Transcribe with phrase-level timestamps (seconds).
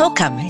[0.00, 0.49] Welcome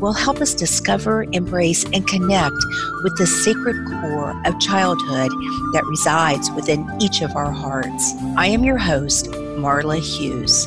[0.00, 2.56] will help us discover, embrace, and connect
[3.02, 5.30] with the sacred core of childhood
[5.72, 8.12] that resides within each of our hearts.
[8.36, 10.66] I am your host, Marla Hughes.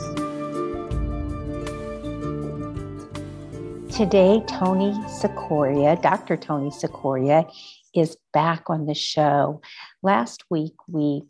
[3.95, 6.37] Today, Tony Cicoria, Dr.
[6.37, 7.51] Tony Cicoria,
[7.93, 9.61] is back on the show.
[10.01, 11.23] Last week, we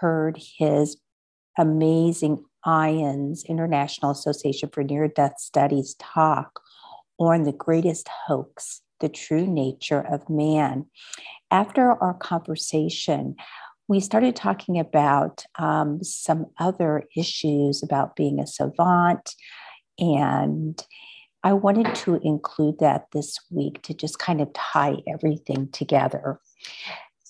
[0.00, 0.96] heard his
[1.58, 6.60] amazing IANDS International Association for Near Death Studies talk
[7.20, 10.86] on the greatest hoax, the true nature of man.
[11.50, 13.36] After our conversation,
[13.88, 19.34] we started talking about um, some other issues about being a savant.
[19.98, 20.80] And
[21.42, 26.38] I wanted to include that this week to just kind of tie everything together.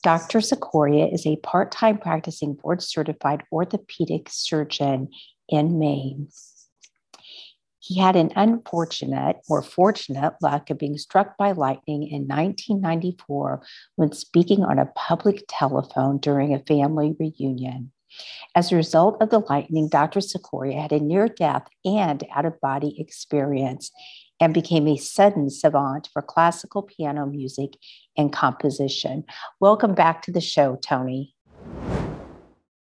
[0.02, 0.38] Dr.
[0.38, 5.08] Cicoria is a part time practicing board certified orthopedic surgeon
[5.48, 6.28] in Maine.
[7.81, 13.62] He had an unfortunate or fortunate luck of being struck by lightning in 1994
[13.97, 17.92] when speaking on a public telephone during a family reunion.
[18.55, 20.20] As a result of the lightning, Dr.
[20.20, 23.91] Cicoria had a near death and out of body experience
[24.41, 27.75] and became a sudden savant for classical piano music
[28.17, 29.25] and composition.
[29.61, 31.34] Welcome back to the show, Tony.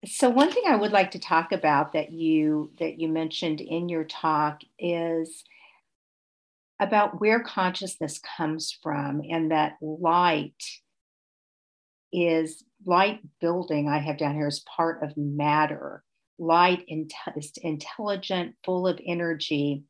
[0.06, 3.88] So one thing I would like to talk about that you that you mentioned in
[3.88, 5.42] your talk is
[6.80, 10.62] about where consciousness comes from and that light
[12.12, 16.04] is light building I have down here is part of matter.
[16.38, 16.84] Light
[17.36, 19.82] is intelligent, full of energy.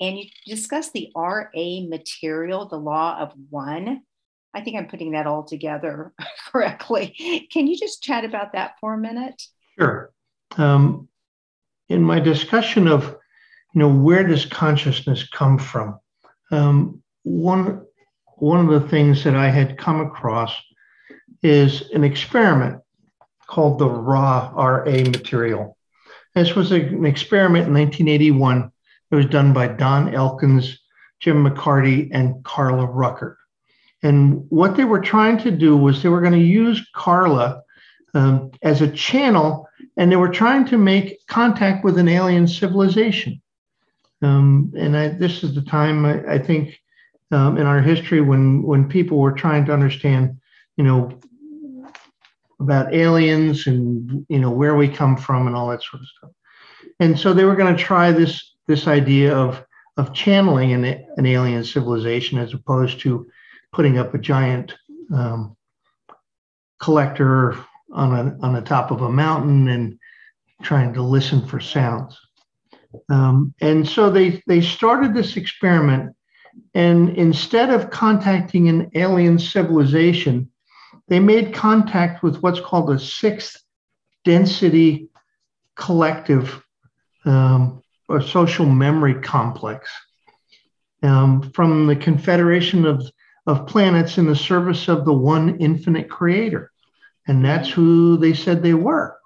[0.00, 4.02] And you discuss the RA material, the law of one.
[4.54, 6.12] I think I'm putting that all together
[6.48, 7.48] correctly.
[7.52, 9.42] Can you just chat about that for a minute?
[9.78, 10.12] Sure.
[10.56, 11.08] Um,
[11.88, 13.04] in my discussion of,
[13.74, 15.98] you know, where does consciousness come from?
[16.50, 17.84] Um, one
[18.36, 20.54] one of the things that I had come across
[21.42, 22.82] is an experiment
[23.46, 25.76] called the raw RA material.
[26.34, 28.72] This was an experiment in 1981.
[29.10, 30.80] It was done by Don Elkins,
[31.20, 33.36] Jim McCarty, and Carla Rueckert.
[34.04, 37.62] And what they were trying to do was they were going to use Carla
[38.12, 39.66] um, as a channel,
[39.96, 43.40] and they were trying to make contact with an alien civilization.
[44.20, 46.78] Um, and I, this is the time I, I think
[47.32, 50.38] um, in our history when when people were trying to understand,
[50.76, 51.18] you know,
[52.60, 56.30] about aliens and you know where we come from and all that sort of stuff.
[57.00, 59.64] And so they were going to try this this idea of
[59.96, 60.84] of channeling an,
[61.16, 63.26] an alien civilization as opposed to
[63.74, 64.72] putting up a giant
[65.12, 65.56] um,
[66.80, 67.56] collector
[67.92, 69.98] on a, on the top of a mountain and
[70.62, 72.18] trying to listen for sounds.
[73.08, 76.14] Um, and so they, they started this experiment.
[76.74, 80.50] And instead of contacting an alien civilization,
[81.08, 83.60] they made contact with what's called a sixth
[84.24, 85.08] density
[85.74, 86.64] collective
[87.24, 89.90] um, or social memory complex
[91.02, 93.04] um, from the Confederation of
[93.46, 96.70] of planets in the service of the one infinite creator.
[97.26, 99.16] And that's who they said they were.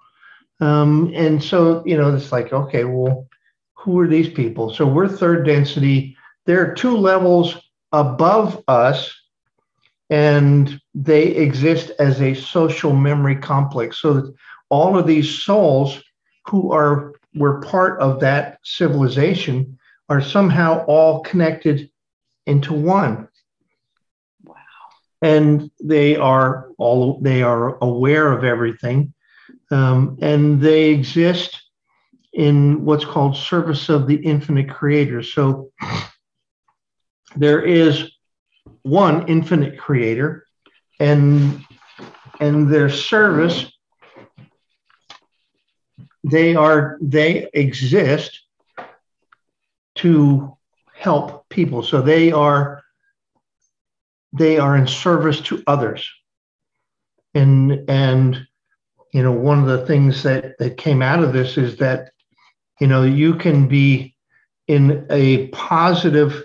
[0.59, 3.27] Um, and so, you know, it's like, okay, well,
[3.75, 4.73] who are these people?
[4.73, 6.17] So we're third density.
[6.45, 7.55] There are two levels
[7.91, 9.15] above us,
[10.09, 14.01] and they exist as a social memory complex.
[14.01, 14.35] So that
[14.69, 16.01] all of these souls
[16.47, 19.77] who are were part of that civilization
[20.09, 21.89] are somehow all connected
[22.47, 23.28] into one
[25.21, 29.13] and they are all they are aware of everything.
[29.71, 31.61] Um, and they exist
[32.33, 35.21] in what's called service of the infinite creator.
[35.23, 35.71] So
[37.35, 38.11] there is
[38.83, 40.45] one infinite creator
[40.99, 41.63] and
[42.39, 43.71] and their service
[46.23, 48.41] they are they exist
[49.95, 50.57] to
[50.93, 51.83] help people.
[51.83, 52.78] So they are
[54.33, 56.09] they are in service to others.
[57.33, 58.47] And and
[59.13, 62.11] you know, one of the things that that came out of this is that
[62.79, 64.15] you know you can be
[64.67, 66.43] in a positive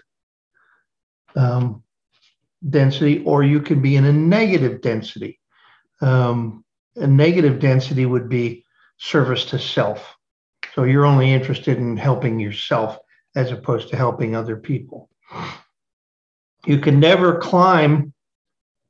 [1.36, 1.82] um,
[2.69, 5.38] density, or you can be in a negative density.
[6.00, 6.64] Um,
[6.96, 8.64] a negative density would be
[8.98, 10.16] service to self.
[10.75, 12.98] So you're only interested in helping yourself
[13.36, 15.08] as opposed to helping other people.
[16.66, 18.12] You can never climb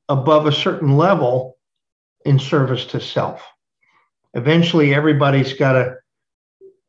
[0.07, 1.57] above a certain level
[2.25, 3.43] in service to self.
[4.33, 5.95] Eventually, everybody's got to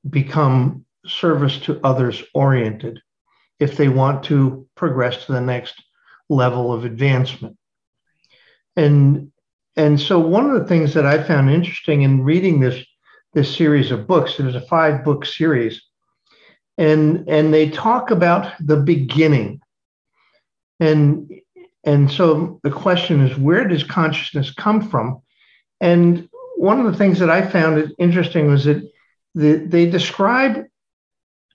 [0.09, 3.01] become service to others oriented
[3.59, 5.83] if they want to progress to the next
[6.29, 7.57] level of advancement.
[8.77, 9.33] And
[9.77, 12.85] and so one of the things that I found interesting in reading this
[13.35, 15.83] this series of books, there's a five book series,
[16.79, 19.61] and and they talk about the beginning.
[20.81, 21.31] And
[21.85, 25.23] and so the question is, where does consciousness come from?
[25.81, 28.83] And one of the things that I found interesting was that
[29.35, 30.65] the, they describe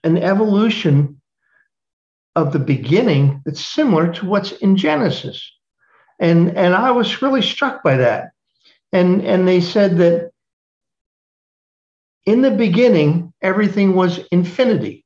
[0.04, 1.20] an evolution
[2.34, 5.52] of the beginning that's similar to what's in Genesis.
[6.18, 8.30] And, and I was really struck by that.
[8.92, 10.30] And, and they said that
[12.24, 15.04] in the beginning, everything was infinity.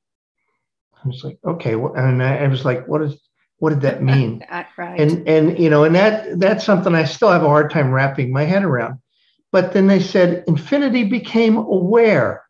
[1.03, 3.19] I was like, okay, well, and I was like, what is
[3.59, 4.45] what did that mean?
[4.77, 5.01] right.
[5.01, 8.33] And and you know, and that that's something I still have a hard time wrapping
[8.33, 8.99] my head around.
[9.53, 12.45] But then they said infinity became aware.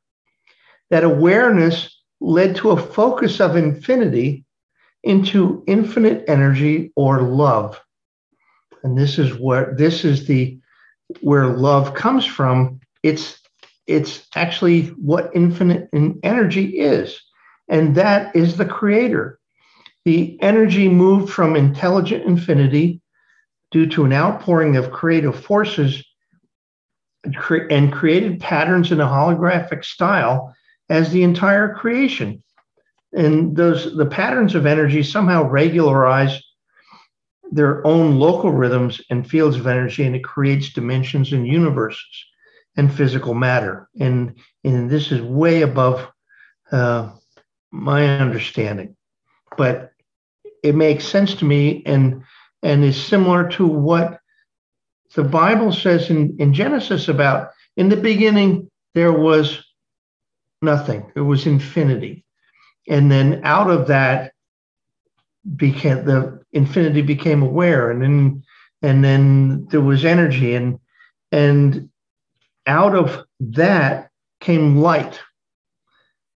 [0.90, 4.44] That awareness led to a focus of infinity
[5.02, 7.80] into infinite energy or love.
[8.82, 10.58] And this is where this is the
[11.20, 12.80] where love comes from.
[13.02, 13.38] It's
[13.86, 15.88] it's actually what infinite
[16.22, 17.20] energy is.
[17.68, 19.38] And that is the creator.
[20.06, 23.00] The energy moved from intelligent infinity
[23.72, 26.00] due to an outpouring of creative forces
[27.24, 30.54] and created patterns in a holographic style
[30.88, 32.40] as the entire creation.
[33.14, 36.40] And those the patterns of energy somehow regularize
[37.50, 42.24] their own local rhythms and fields of energy, and it creates dimensions and universes
[42.76, 43.88] and physical matter.
[43.98, 46.06] And, and this is way above
[46.70, 47.10] uh,
[47.72, 48.94] my understanding.
[49.56, 49.90] But
[50.62, 52.22] it makes sense to me and
[52.62, 54.20] and is similar to what
[55.14, 59.64] the Bible says in, in Genesis about in the beginning there was
[60.62, 61.10] nothing.
[61.14, 62.24] There was infinity.
[62.88, 64.32] And then out of that
[65.56, 68.42] became the infinity became aware and then
[68.82, 70.78] and then there was energy and
[71.30, 71.88] and
[72.66, 74.10] out of that
[74.40, 75.20] came light.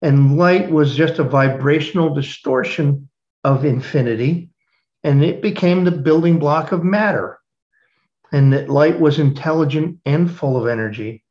[0.02, 3.07] And light was just a vibrational distortion
[3.48, 4.50] of infinity,
[5.02, 7.38] and it became the building block of matter.
[8.30, 11.24] And that light was intelligent and full of energy.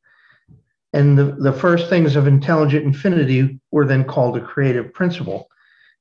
[0.94, 5.48] And the, the first things of intelligent infinity were then called a creative principle.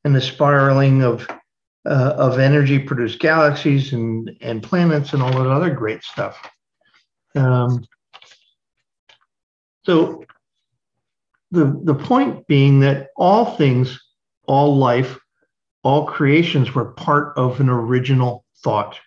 [0.04, 1.28] And the spiraling of,
[1.84, 6.40] uh, of energy produced galaxies and, and planets and all that other great stuff.
[7.34, 7.84] Um,
[9.84, 10.24] so
[11.50, 14.00] the, the point being that all things,
[14.46, 15.18] all life,
[15.86, 18.98] all creations were part of an original thought.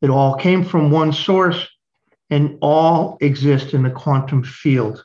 [0.00, 1.66] It all came from one source
[2.30, 5.04] and all exist in the quantum field.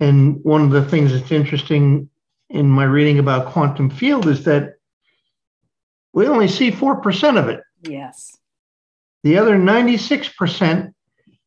[0.00, 2.08] And one of the things that's interesting
[2.48, 4.76] in my reading about quantum field is that
[6.14, 7.60] we only see 4% of it.
[7.82, 8.38] Yes.
[9.24, 10.90] The other 96%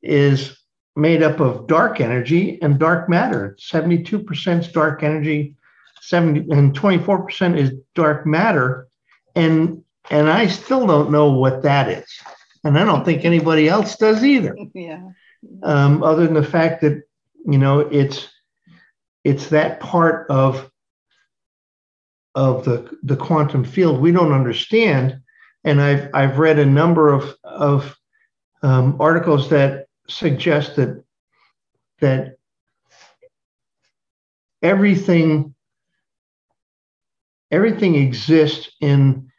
[0.03, 0.55] is
[0.95, 3.57] made up of dark energy and dark matter.
[3.59, 5.55] 72% is dark energy,
[6.09, 8.87] 70 and 24% is dark matter
[9.35, 12.19] and and i still don't know what that is.
[12.63, 14.55] And i don't think anybody else does either.
[14.73, 15.09] Yeah.
[15.61, 17.03] Um, other than the fact that
[17.45, 18.27] you know it's
[19.23, 20.71] it's that part of
[22.33, 25.21] of the the quantum field we don't understand.
[25.63, 27.95] And i've i've read a number of of
[28.63, 31.03] um, articles that suggest that
[31.99, 32.37] that
[34.61, 35.54] everything
[37.55, 39.31] everything exists in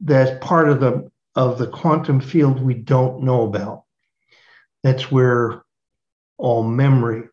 [0.00, 3.84] that part of the of the quantum field we don't know about.
[4.82, 5.62] That's where
[6.36, 7.28] all memory,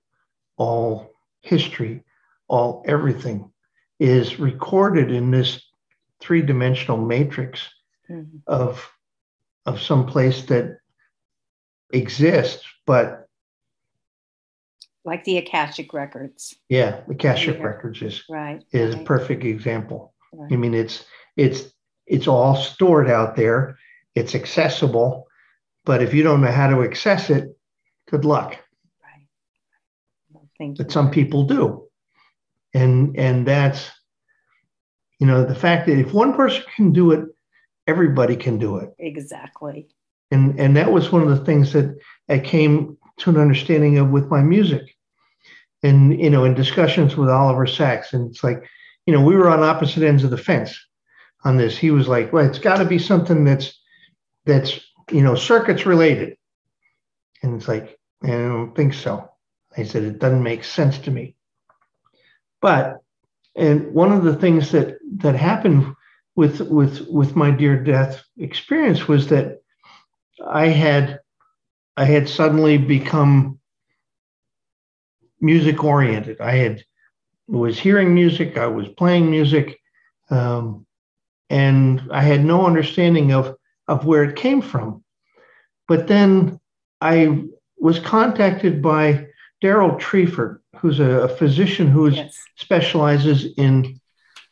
[0.55, 2.03] all history,
[2.47, 3.51] all everything
[3.99, 5.61] is recorded in this
[6.21, 7.67] three-dimensional matrix
[8.09, 8.37] mm-hmm.
[8.47, 8.87] of
[9.65, 10.77] of some place that
[11.91, 13.27] exists, but
[15.03, 16.55] like the Akashic records.
[16.69, 17.63] Yeah, the Akashic yeah.
[17.63, 19.01] records is right is right.
[19.01, 20.13] a perfect example.
[20.33, 20.53] Right.
[20.53, 21.05] I mean, it's
[21.35, 21.71] it's
[22.05, 23.77] it's all stored out there.
[24.15, 25.27] It's accessible,
[25.85, 27.57] but if you don't know how to access it,
[28.09, 28.57] good luck.
[29.03, 29.27] Right.
[30.31, 30.83] Well, thank you.
[30.83, 31.87] But some people do,
[32.73, 33.91] and and that's
[35.19, 37.25] You know, the fact that if one person can do it,
[37.87, 38.89] everybody can do it.
[38.99, 39.87] Exactly.
[40.31, 41.97] And and that was one of the things that
[42.29, 44.95] I came to an understanding of with my music.
[45.83, 48.63] And you know, in discussions with Oliver Sacks, and it's like,
[49.09, 50.79] you know, we were on opposite ends of the fence
[51.43, 51.75] on this.
[51.75, 53.73] He was like, well, it's got to be something that's
[54.45, 56.37] that's you know circuits related.
[57.41, 59.27] And it's like, I don't think so.
[59.75, 61.35] I said, it doesn't make sense to me.
[62.61, 62.97] But
[63.55, 65.95] and one of the things that that happened
[66.35, 69.63] with with with my dear death experience was that
[70.47, 71.19] I had
[71.97, 73.57] I had suddenly become
[75.41, 76.39] music oriented.
[76.41, 76.83] I had
[77.49, 79.79] was hearing music, I was playing music,
[80.29, 80.85] um,
[81.49, 83.55] and I had no understanding of
[83.87, 85.03] of where it came from.
[85.87, 86.59] But then
[87.01, 87.43] I
[87.79, 89.27] was contacted by
[89.63, 92.37] Darold Treffert, who's a, a physician who yes.
[92.55, 93.99] specializes in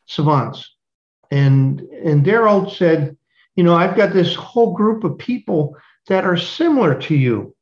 [0.07, 0.73] savants.
[1.29, 3.15] And, and Darold said,
[3.55, 5.77] you know, I've got this whole group of people
[6.07, 7.55] that are similar to you.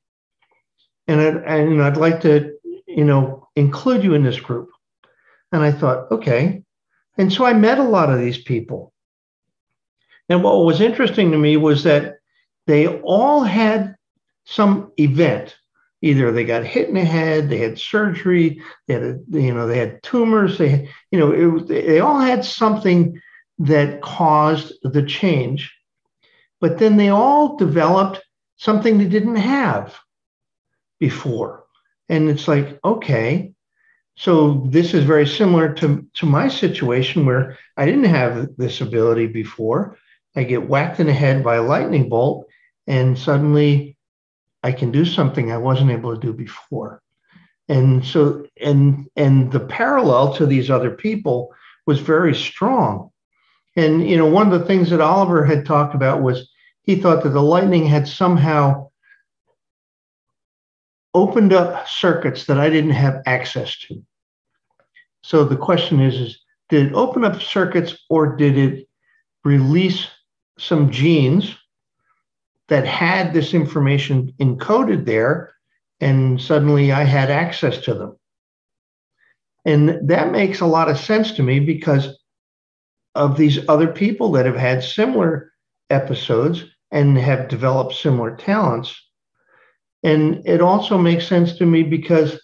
[1.07, 2.53] And, I, and I'd like to,
[2.87, 4.69] you know, include you in this group.
[5.55, 6.63] And I thought, okay.
[7.17, 8.91] And so I met a lot of these people.
[10.27, 12.17] And what was interesting to me was that
[12.67, 13.95] they all had
[14.43, 15.55] some event.
[16.01, 19.65] Either they got hit in the head, they had surgery, they had, a, you know,
[19.65, 20.57] they had tumors.
[20.57, 23.21] They, you know, it, they all had something
[23.59, 25.73] that caused the change.
[26.59, 28.21] But then they all developed
[28.57, 29.95] something they didn't have
[30.99, 31.63] before.
[32.09, 33.53] And it's like, okay,
[34.17, 39.27] so this is very similar to, to my situation where I didn't have this ability
[39.27, 39.97] before.
[40.35, 42.47] I get whacked in the head by a lightning bolt,
[42.87, 43.97] and suddenly
[44.63, 47.01] I can do something I wasn't able to do before.
[47.67, 51.53] And so, and and the parallel to these other people
[51.85, 53.11] was very strong.
[53.75, 56.49] And you know, one of the things that Oliver had talked about was
[56.83, 58.84] he thought that the lightning had somehow
[61.15, 64.03] opened up circuits that I didn't have access to.
[65.23, 68.87] So the question is, is did it open up circuits or did it
[69.43, 70.07] release
[70.59, 71.55] some genes
[72.67, 75.53] that had this information encoded there,
[76.01, 78.17] and suddenly I had access to them.
[79.63, 82.19] And that makes a lot of sense to me because
[83.15, 85.53] of these other people that have had similar
[85.89, 88.93] episodes and have developed similar talents.
[90.05, 92.39] And it also makes sense to me because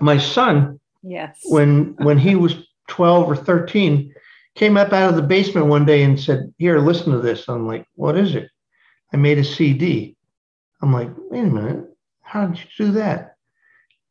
[0.00, 2.56] my son, yes, when when he was
[2.88, 4.14] 12 or 13,
[4.54, 7.48] came up out of the basement one day and said, Here, listen to this.
[7.48, 8.50] I'm like, What is it?
[9.14, 10.14] I made a CD.
[10.82, 11.86] I'm like, Wait a minute.
[12.20, 13.36] How did you do that?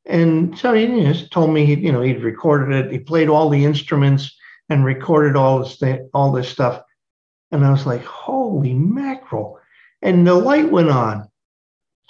[0.08, 2.92] And so he just told me, he, you know, he'd recorded it.
[2.92, 4.36] He played all the instruments
[4.68, 6.82] and recorded all this, thing, all this stuff.
[7.52, 9.60] And I was like, Holy mackerel.
[10.02, 11.30] And the light went on.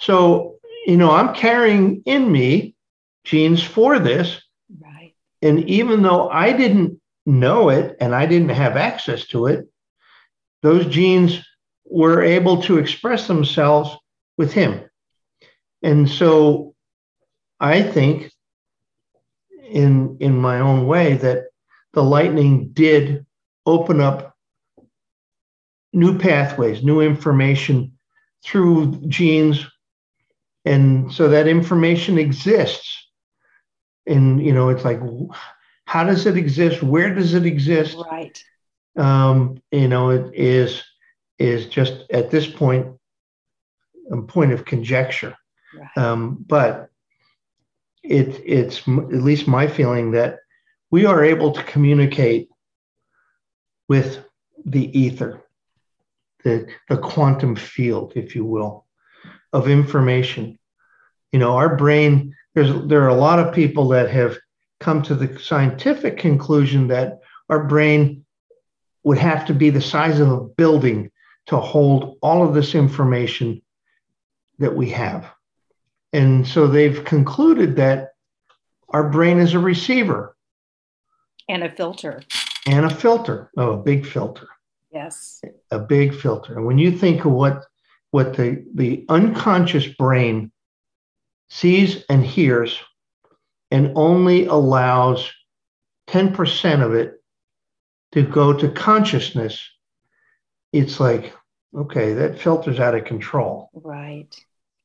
[0.04, 0.56] So,
[0.86, 2.74] you know, I'm carrying in me
[3.24, 4.42] genes for this.
[4.78, 5.14] Right.
[5.40, 9.66] And even though I didn't know it and I didn't have access to it,
[10.62, 11.42] those genes
[11.86, 13.96] were able to express themselves
[14.36, 14.82] with him.
[15.82, 16.74] And so
[17.60, 18.30] I think
[19.70, 21.44] in in my own way that
[21.94, 23.24] the lightning did
[23.64, 24.34] open up
[25.92, 27.92] new pathways, new information
[28.42, 29.64] through genes
[30.64, 33.06] and so that information exists
[34.06, 35.00] and you know it's like
[35.86, 36.82] how does it exist?
[36.82, 37.96] Where does it exist?
[38.10, 38.42] Right.
[38.96, 40.82] Um, you know, it is
[41.38, 42.96] is just at this point
[44.10, 45.36] a point of conjecture.
[45.76, 46.04] Right.
[46.04, 46.90] Um, but
[48.02, 50.38] it it's at least my feeling that
[50.90, 52.48] we are able to communicate
[53.88, 54.24] with
[54.64, 55.42] the ether,
[56.42, 58.83] the, the quantum field, if you will,
[59.54, 60.58] of information.
[61.32, 64.36] You know, our brain, there's there are a lot of people that have
[64.80, 68.26] come to the scientific conclusion that our brain
[69.04, 71.10] would have to be the size of a building
[71.46, 73.62] to hold all of this information
[74.58, 75.30] that we have.
[76.12, 78.10] And so they've concluded that
[78.88, 80.36] our brain is a receiver
[81.48, 82.22] and a filter.
[82.66, 83.50] And a filter.
[83.56, 84.48] Oh, a big filter.
[84.92, 85.42] Yes.
[85.70, 86.56] A big filter.
[86.56, 87.64] And when you think of what
[88.14, 90.52] what the, the unconscious brain
[91.48, 92.78] sees and hears
[93.72, 95.32] and only allows
[96.10, 97.14] 10% of it
[98.12, 99.68] to go to consciousness,
[100.72, 101.34] it's like,
[101.76, 103.68] okay, that filter's out of control.
[103.74, 104.32] Right.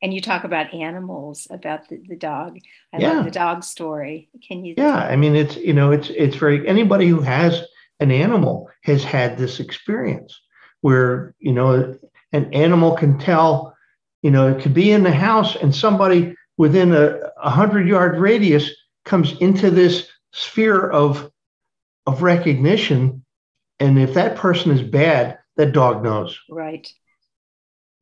[0.02, 2.58] And you talk about animals, about the, the dog.
[2.92, 3.12] I yeah.
[3.12, 4.30] love the dog story.
[4.42, 4.74] Can you?
[4.76, 7.62] Yeah, I mean, it's you know, it's it's very anybody who has
[8.00, 10.36] an animal has had this experience
[10.82, 11.96] where you know
[12.32, 13.76] an animal can tell
[14.22, 18.20] you know it could be in the house and somebody within a, a hundred yard
[18.20, 18.70] radius
[19.06, 21.32] comes into this sphere of
[22.06, 23.24] of recognition.
[23.80, 26.40] And if that person is bad that dog knows.
[26.50, 26.88] Right.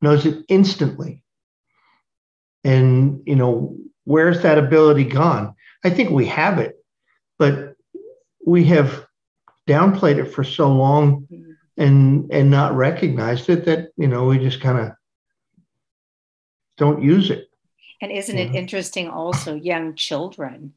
[0.00, 1.22] Knows it instantly.
[2.64, 5.54] And you know where's that ability gone?
[5.84, 6.78] I think we have it
[7.38, 7.76] but
[8.44, 9.06] we have
[9.68, 11.26] downplayed it for so long.
[11.32, 11.47] Mm-hmm.
[11.78, 14.92] And and not recognized it that you know we just kind of
[16.76, 17.48] don't use it.
[18.00, 20.74] And isn't it interesting also young children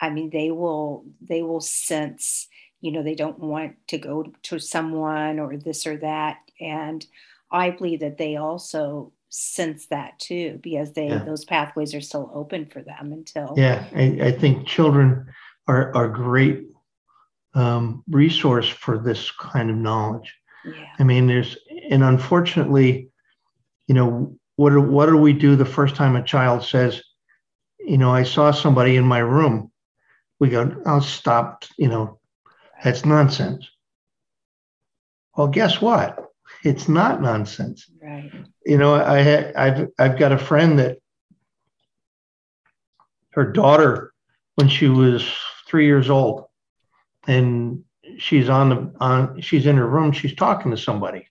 [0.00, 2.48] i mean they will they will sense
[2.80, 6.38] you know they don't want to go to someone or this or that.
[6.60, 7.04] And
[7.50, 11.22] i believe that they also sense that too because they yeah.
[11.22, 15.26] those pathways are still open for them until yeah I, I think children
[15.68, 16.66] are are great
[17.54, 20.86] um, resource for this kind of knowledge yeah.
[20.98, 21.56] i mean there's
[21.90, 23.10] and unfortunately
[23.86, 27.02] you know what do, what do we do the first time a child says
[27.78, 29.70] you know i saw somebody in my room
[30.38, 32.18] we go i'll stop you know
[32.84, 33.68] that's nonsense
[35.36, 36.30] well guess what
[36.64, 37.90] it's not nonsense.
[38.02, 38.30] Right.
[38.64, 40.98] You know, I had I've I've got a friend that
[43.30, 44.12] her daughter,
[44.56, 45.26] when she was
[45.66, 46.44] three years old,
[47.30, 47.84] and
[48.18, 51.28] she's on the on she's in her room, she's talking to somebody.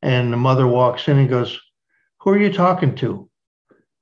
[0.00, 1.60] And the mother walks in and goes,
[2.20, 3.28] Who are you talking to?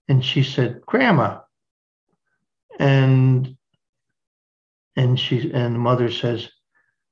[0.09, 1.41] And she said, Grandma.
[2.79, 3.57] And
[4.97, 6.49] and she and the mother says,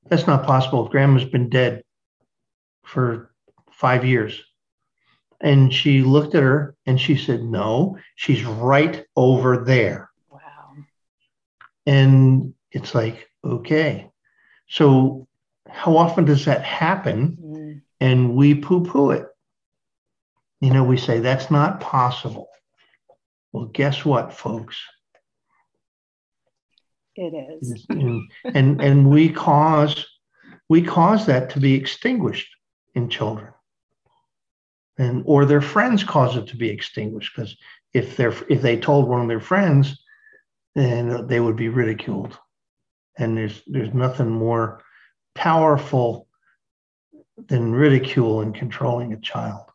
[0.07, 0.87] That's not possible.
[0.87, 1.83] Grandma's been dead
[2.85, 3.33] for
[3.71, 4.41] five years.
[5.41, 10.09] And she looked at her and she said, No, she's right over there.
[10.29, 10.75] Wow.
[11.85, 14.09] And it's like, okay.
[14.67, 15.27] So,
[15.67, 17.37] how often does that happen?
[17.41, 17.81] Mm.
[17.99, 19.27] And we poo poo it.
[20.61, 22.49] You know, we say, That's not possible.
[23.51, 24.77] Well, guess what, folks?
[27.15, 27.85] It is.
[27.89, 30.05] and, and, and we cause
[30.69, 32.47] we cause that to be extinguished
[32.95, 33.51] in children
[34.99, 37.55] and or their friends cause it to be extinguished because
[37.93, 40.03] if they're if they told one of their friends
[40.75, 42.37] then they would be ridiculed
[43.19, 44.81] and there's there's nothing more
[45.35, 46.27] powerful
[47.47, 49.65] than ridicule in controlling a child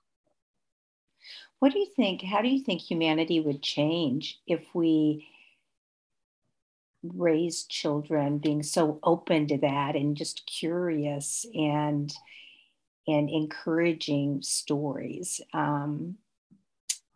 [1.61, 5.27] what do you think how do you think humanity would change if we
[7.03, 12.13] raised children being so open to that and just curious and
[13.07, 15.41] and encouraging stories.
[15.53, 16.17] Um,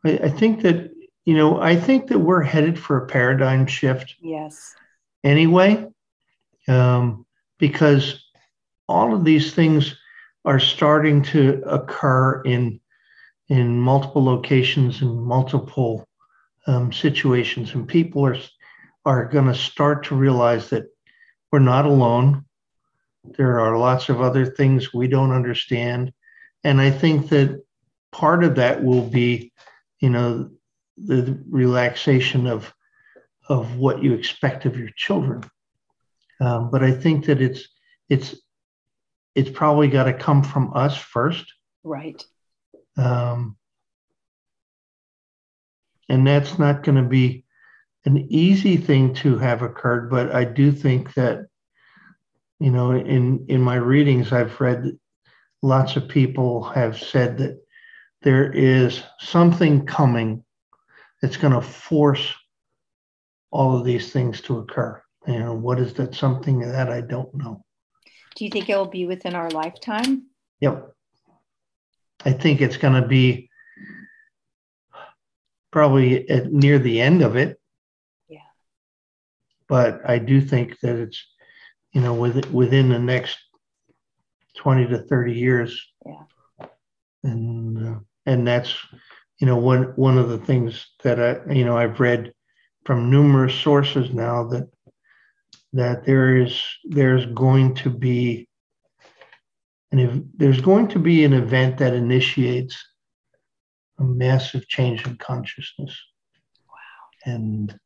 [0.04, 0.90] I, I think that,
[1.24, 4.16] you know, I think that we're headed for a paradigm shift.
[4.20, 4.74] Yes.
[5.24, 5.86] Anyway,
[6.68, 7.26] um,
[7.58, 8.24] because
[8.88, 9.96] all of these things
[10.44, 12.80] are starting to occur in
[13.48, 16.06] in multiple locations and multiple
[16.66, 18.36] um, situations, and people are
[19.04, 20.84] are going to start to realize that
[21.50, 22.44] we're not alone.
[23.24, 26.12] There are lots of other things we don't understand.
[26.64, 27.62] And I think that
[28.12, 29.52] part of that will be,
[30.00, 30.50] you know,
[30.96, 32.72] the relaxation of
[33.48, 35.42] of what you expect of your children.
[36.40, 37.68] Um, but I think that it's
[38.08, 38.36] it's
[39.34, 41.52] it's probably got to come from us first.
[41.84, 42.24] Right.
[42.96, 43.56] Um,
[46.08, 47.44] and that's not going to be
[48.04, 51.46] an easy thing to have occurred, but I do think that
[52.60, 54.98] you know in in my readings i've read
[55.62, 57.60] lots of people have said that
[58.22, 60.44] there is something coming
[61.22, 62.32] that's going to force
[63.50, 67.34] all of these things to occur you know what is that something that i don't
[67.34, 67.62] know?
[68.36, 70.26] Do you think it will be within our lifetime?
[70.60, 70.92] Yep.
[72.24, 73.50] I think it's going to be
[75.72, 77.60] probably at near the end of it.
[78.28, 78.38] Yeah.
[79.68, 81.24] But i do think that it's
[81.92, 83.38] you know, with, within the next
[84.56, 85.86] 20 to 30 years.
[86.04, 86.66] Yeah.
[87.24, 88.74] And, uh, and that's,
[89.38, 92.32] you know, one, one of the things that I, you know, I've read
[92.84, 94.68] from numerous sources now that,
[95.72, 98.48] that there is, there's going to be,
[99.90, 102.76] and if there's going to be an event that initiates
[103.98, 105.96] a massive change in consciousness.
[106.68, 107.32] Wow.
[107.32, 107.78] And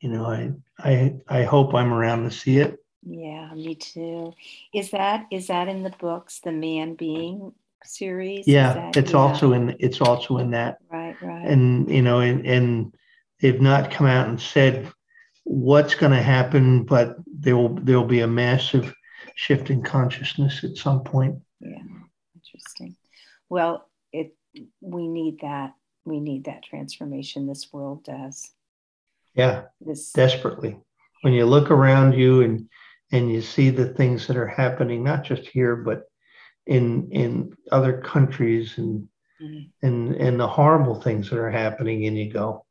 [0.00, 2.78] you know, I I I hope I'm around to see it.
[3.02, 4.34] Yeah, me too.
[4.74, 7.52] Is that is that in the books, the man being
[7.84, 8.46] series?
[8.46, 9.18] Yeah, that, it's yeah.
[9.18, 10.78] also in it's also in that.
[10.90, 11.46] Right, right.
[11.46, 12.94] And you know, and, and
[13.40, 14.92] they've not come out and said
[15.48, 18.94] what's going to happen, but there will there will be a massive
[19.34, 21.36] shift in consciousness at some point.
[21.60, 21.82] Yeah,
[22.34, 22.96] interesting.
[23.48, 24.36] Well, it
[24.82, 25.72] we need that
[26.04, 27.46] we need that transformation.
[27.46, 28.50] This world does.
[29.34, 30.78] Yeah, this desperately.
[31.22, 32.68] When you look around you and
[33.10, 36.02] and you see the things that are happening, not just here, but
[36.66, 39.08] in in other countries and
[39.40, 39.86] mm-hmm.
[39.86, 42.66] and and the horrible things that are happening, and you go,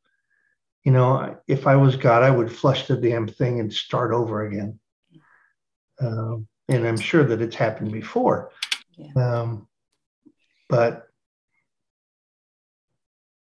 [0.88, 4.46] you know, if I was God, I would flush the damn thing and start over
[4.46, 4.80] again.
[6.00, 8.52] Um, and I'm sure that it's happened before.
[8.96, 9.12] Yeah.
[9.14, 9.68] Um,
[10.66, 11.08] but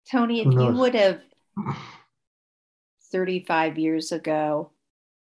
[0.10, 1.22] Tony, if you would have
[3.12, 4.72] 35 years ago,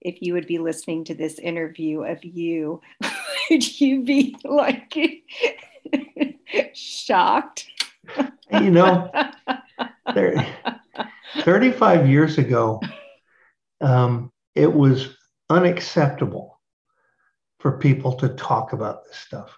[0.01, 2.81] if you would be listening to this interview of you,
[3.51, 4.95] would you be like
[6.73, 7.67] shocked?
[8.51, 9.11] You know,
[10.15, 10.55] there,
[11.41, 12.81] 35 years ago,
[13.81, 15.15] um, it was
[15.49, 16.59] unacceptable
[17.59, 19.57] for people to talk about this stuff.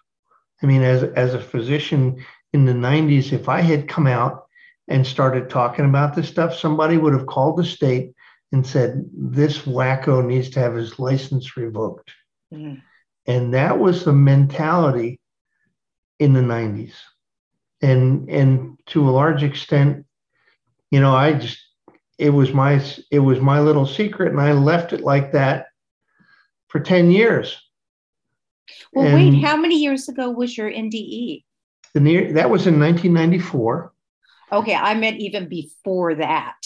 [0.62, 2.24] I mean, as, as a physician
[2.54, 4.46] in the 90s, if I had come out
[4.88, 8.14] and started talking about this stuff, somebody would have called the state
[8.52, 12.12] and said, This wacko needs to have his license revoked.
[12.54, 12.82] Mm.
[13.28, 15.20] And that was the mentality
[16.20, 16.94] in the 90s.
[17.82, 20.06] And, and to a large extent,
[20.92, 21.60] you know, I just
[22.20, 25.68] it was my it was my little secret, and I left it like that
[26.68, 27.60] for ten years.
[28.94, 31.44] Well, and wait, how many years ago was your NDE?
[31.94, 33.92] The near that was in 1994.
[34.52, 36.58] Okay, I meant even before that.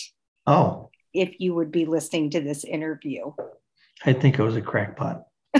[0.47, 0.89] Oh.
[1.13, 3.31] If you would be listening to this interview.
[4.05, 5.23] I think it was a crackpot.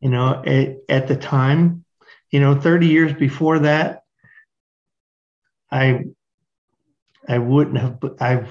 [0.00, 1.84] you know, it, at the time,
[2.30, 4.01] you know, 30 years before that,
[5.72, 6.04] I
[7.26, 8.46] I wouldn't have I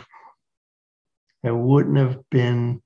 [1.44, 2.82] I wouldn't have been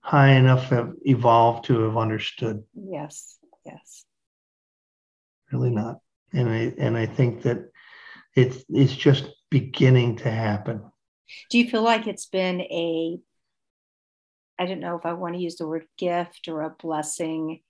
[0.00, 2.62] high enough have evolved to have understood.
[2.74, 4.04] Yes, yes.
[5.50, 6.00] Really not.
[6.32, 7.70] And I and I think that
[8.36, 10.82] it's it's just beginning to happen.
[11.48, 13.18] Do you feel like it's been a
[14.58, 17.62] I don't know if I want to use the word gift or a blessing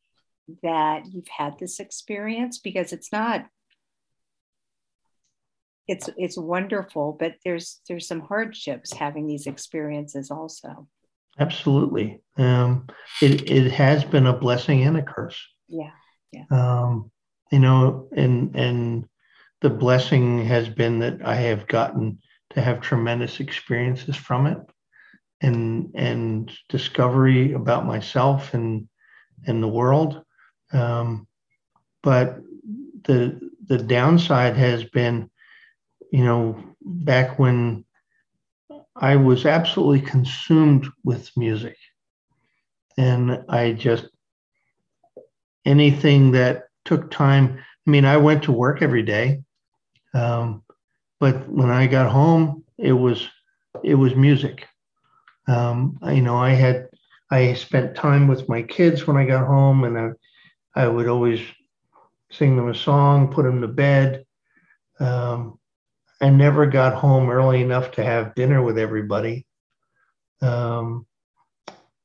[0.65, 3.47] that you've had this experience because it's not
[5.91, 10.87] it's it's wonderful but there's there's some hardships having these experiences also.
[11.39, 12.21] Absolutely.
[12.37, 12.87] Um,
[13.23, 15.41] it, it has been a blessing and a curse.
[15.69, 15.91] Yeah
[16.33, 16.45] yeah.
[16.51, 17.11] Um,
[17.51, 19.09] you know and and
[19.61, 22.19] the blessing has been that i have gotten
[22.51, 24.59] to have tremendous experiences from it
[25.41, 28.89] and and discovery about myself and
[29.47, 30.23] and the world.
[30.73, 31.27] Um,
[32.03, 32.39] but
[33.05, 35.31] the the downside has been
[36.11, 37.85] you know, back when
[38.97, 41.77] I was absolutely consumed with music.
[42.99, 44.09] And I just,
[45.65, 49.43] anything that took time, I mean, I went to work every day.
[50.15, 50.63] Um,
[51.19, 53.29] but when I got home, it was,
[53.85, 54.67] it was music.
[55.47, 56.89] Um, you know, I had,
[57.31, 59.97] I spent time with my kids when I got home and
[60.77, 61.41] I, I would always
[62.31, 64.25] sing them a song, put them to bed.
[64.99, 65.60] Um,
[66.21, 69.47] I never got home early enough to have dinner with everybody.
[70.43, 71.07] Um,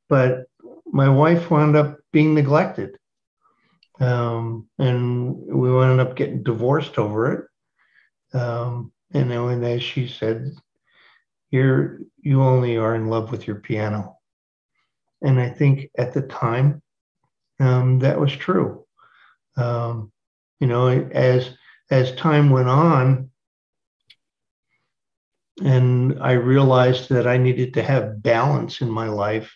[0.07, 0.45] but
[0.85, 2.97] my wife wound up being neglected.
[3.99, 8.37] Um, and we wound up getting divorced over it.
[8.37, 10.51] Um, and then as she said,
[11.51, 14.17] you're you only are in love with your piano.
[15.21, 16.81] And I think at the time
[17.59, 18.85] um, that was true.
[19.55, 20.11] Um,
[20.59, 21.51] you know, as
[21.89, 23.29] as time went on,
[25.63, 29.55] and I realized that I needed to have balance in my life.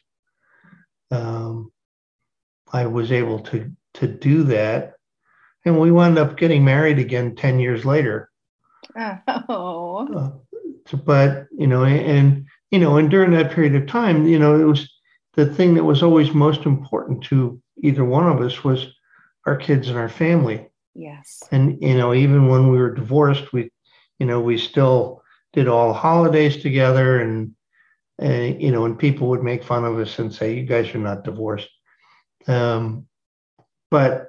[1.11, 1.71] Um,
[2.71, 4.93] I was able to to do that,
[5.65, 8.29] and we wound up getting married again ten years later.
[9.49, 10.07] Oh.
[10.15, 14.59] Uh, but you know, and you know, and during that period of time, you know,
[14.59, 14.91] it was
[15.33, 18.87] the thing that was always most important to either one of us was
[19.45, 20.67] our kids and our family.
[20.95, 21.43] Yes.
[21.51, 23.71] And you know, even when we were divorced, we,
[24.19, 25.23] you know, we still
[25.59, 27.53] did all holidays together and
[28.17, 30.99] and you know and people would make fun of us and say you guys are
[30.99, 31.69] not divorced.
[32.47, 33.07] Um,
[33.91, 34.27] but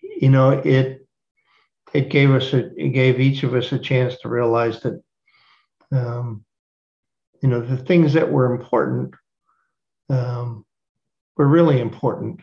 [0.00, 1.06] you know it
[1.92, 5.02] it gave us a it gave each of us a chance to realize that
[5.92, 6.46] um,
[7.42, 9.14] you know the things that were important
[10.08, 10.64] um,
[11.36, 12.40] were really important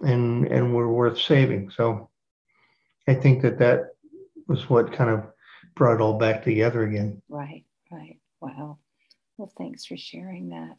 [0.00, 1.70] and and were worth saving.
[1.70, 2.08] So
[3.06, 3.80] i think that that
[4.48, 5.33] was what kind of
[5.74, 7.20] brought it all back together again.
[7.28, 8.18] Right, Right.
[8.40, 8.78] Wow.
[9.36, 10.76] Well, thanks for sharing that.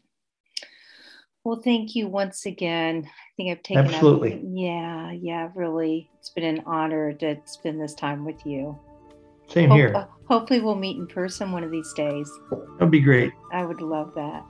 [1.43, 3.05] Well, thank you once again.
[3.05, 4.33] I think I've taken absolutely.
[4.33, 6.09] Up, yeah, yeah, really.
[6.17, 8.77] It's been an honor to spend this time with you.
[9.47, 9.93] Same Hope, here.
[9.95, 12.31] Uh, hopefully, we'll meet in person one of these days.
[12.79, 13.31] That'd be great.
[13.53, 14.43] I would love that.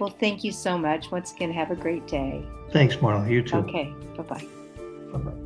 [0.00, 1.10] Well, thank you so much.
[1.10, 2.44] Once again, have a great day.
[2.72, 3.30] Thanks, Marla.
[3.30, 3.58] You too.
[3.58, 3.94] Okay.
[4.16, 4.46] Bye bye.
[5.12, 5.45] Bye bye.